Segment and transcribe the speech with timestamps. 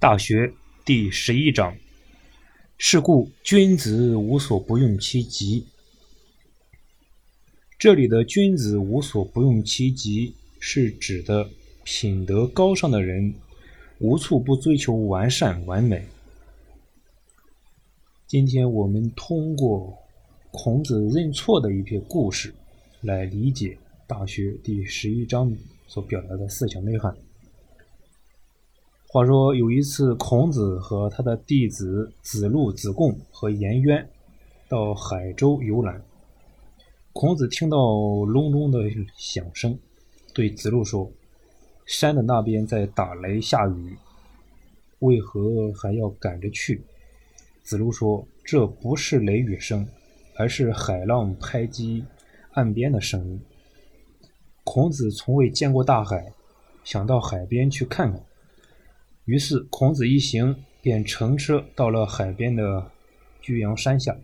[0.00, 0.50] 大学
[0.82, 1.76] 第十一章：
[2.78, 5.66] 是故君子无所不用其极。
[7.78, 11.46] 这里的“君子无所不用其极”是指的
[11.84, 13.34] 品德高尚的人
[13.98, 16.02] 无处不追求完善完美。
[18.26, 19.94] 今天我们通过
[20.50, 22.54] 孔子认错的一篇故事
[23.02, 23.68] 来理解
[24.06, 25.54] 《大学》第十一章
[25.86, 27.14] 所表达的思想内涵。
[29.12, 34.08] 话说有一次，孔子和他的弟子子路、子贡和颜渊
[34.68, 36.00] 到海州游览。
[37.12, 37.76] 孔子听到
[38.24, 38.78] 隆隆的
[39.16, 39.76] 响声，
[40.32, 41.10] 对子路说
[41.84, 43.98] ：“山的那边在打雷下雨，
[45.00, 46.80] 为何还要赶着去？”
[47.64, 49.84] 子路说：“这不是雷雨声，
[50.36, 52.04] 而是海浪拍击
[52.52, 53.40] 岸边的声音。”
[54.62, 56.32] 孔子从未见过大海，
[56.84, 58.24] 想到海边去看看。
[59.30, 62.90] 于是，孔子一行便乘车到了海边的
[63.40, 64.16] 居阳山下。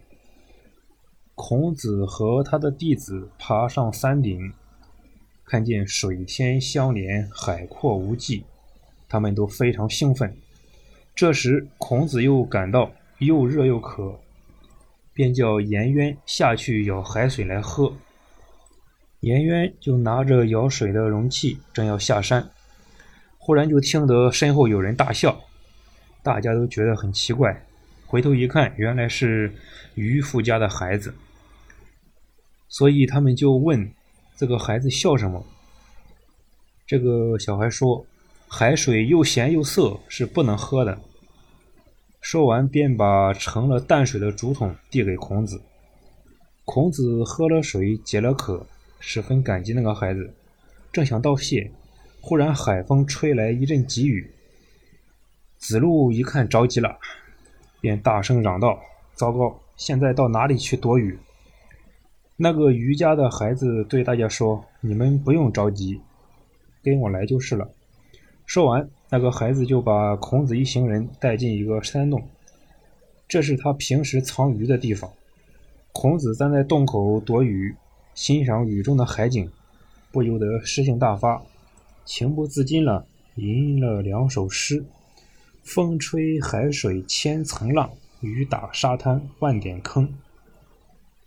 [1.36, 4.52] 孔子和他的弟子爬上山顶，
[5.44, 8.42] 看见水天相连，海阔无际，
[9.08, 10.36] 他们都非常兴奋。
[11.14, 14.18] 这时，孔子又感到又热又渴，
[15.12, 17.92] 便叫颜渊下去舀海水来喝。
[19.20, 22.50] 颜渊就拿着舀水的容器，正要下山。
[23.46, 25.40] 忽然就听得身后有人大笑，
[26.20, 27.64] 大家都觉得很奇怪，
[28.04, 29.54] 回头一看，原来是
[29.94, 31.14] 渔夫家的孩子，
[32.68, 33.88] 所以他们就问
[34.36, 35.46] 这个孩子笑什么。
[36.88, 38.04] 这个小孩说
[38.50, 40.98] ：“海水又咸又涩，是不能喝的。”
[42.20, 45.62] 说完，便把盛了淡水的竹筒递给孔子。
[46.64, 48.66] 孔子喝了水，解了渴，
[48.98, 50.34] 十分感激那个孩子，
[50.92, 51.70] 正想道谢。
[52.28, 54.28] 忽然，海风吹来一阵急雨。
[55.58, 56.98] 子路一看着急了，
[57.80, 58.80] 便大声嚷道
[59.14, 59.60] ：“糟糕！
[59.76, 61.16] 现在到哪里去躲雨？”
[62.34, 66.00] 那个渔家的孩子对大家说：“你们不用着急，
[66.82, 67.70] 跟我来就是了。”
[68.44, 72.28] 说完，那个孩子就把孔子一行人带进一个山洞，
[73.28, 75.08] 这是他平时藏鱼的地方。
[75.92, 77.76] 孔子站在洞口躲雨，
[78.16, 79.48] 欣赏雨中的海景，
[80.10, 81.40] 不由得诗兴大发。
[82.06, 84.86] 情不自禁了，吟了两首诗
[85.64, 87.90] ：“风吹海水千层浪，
[88.20, 90.14] 雨打沙滩万点坑。”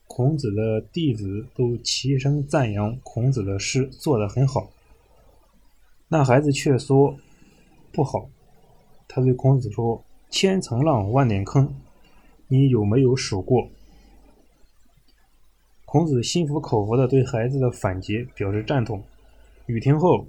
[0.07, 4.72] 孔子的弟子都齐声赞扬孔子的诗做得很好。
[6.07, 7.17] 那孩子却说
[7.91, 8.29] 不好。
[9.07, 10.01] 他对孔子说
[10.31, 11.75] ：“千层浪，万点坑，
[12.47, 13.69] 你有没有数过？”
[15.84, 19.03] 孔子心服口服地对孩子的反诘表示赞同。
[19.66, 20.25] 雨停后。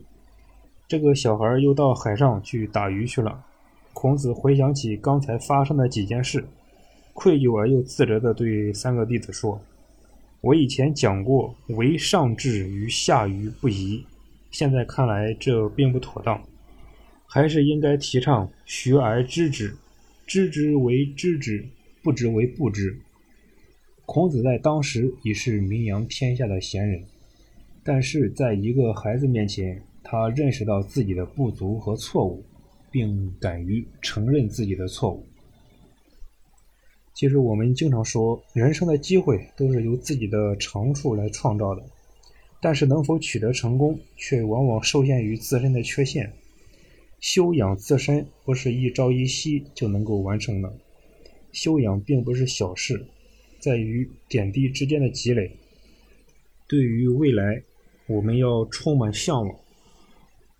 [0.90, 3.44] 这个小孩又到海上去打鱼去了。
[3.92, 6.44] 孔子回想起刚才发生的几件事，
[7.14, 9.60] 愧疚而又自责地对三个弟子说
[10.42, 14.04] ：“我以前讲过‘为上智与下愚不移’，
[14.50, 16.42] 现在看来这并不妥当，
[17.24, 19.72] 还是应该提倡‘学而知之，
[20.26, 21.64] 知之为知之，
[22.02, 22.98] 不知为不知’。”
[24.06, 27.04] 孔子在当时已是名扬天下的贤人，
[27.84, 29.80] 但是在一个孩子面前。
[30.10, 32.44] 他认识到自己的不足和错误，
[32.90, 35.24] 并敢于承认自己的错误。
[37.14, 41.84] 其实我们经常说，人生的机会都是由自己的长处来创造的，
[42.60, 46.32] 但是能否取得成功，却往往受限于自身的缺陷。
[47.20, 50.74] 修养自身不是一朝一夕就能够完成的，
[51.52, 53.06] 修养并不是小事，
[53.60, 55.56] 在于点滴之间的积累。
[56.66, 57.62] 对于未来，
[58.08, 59.56] 我们要充满向往。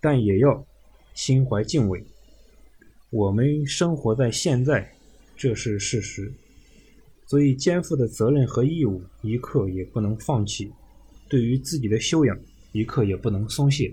[0.01, 0.67] 但也要
[1.15, 2.03] 心怀敬畏。
[3.11, 4.91] 我们生活在现在，
[5.37, 6.33] 这是事实，
[7.27, 10.71] 所以肩负的责任和义务一刻也不能放弃。
[11.29, 12.39] 对于自己的修养，
[12.73, 13.93] 一刻也不能松懈。